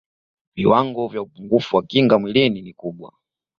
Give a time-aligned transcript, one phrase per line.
[0.55, 3.13] viwango vya upungufu wa kinga mwilini ni kubwa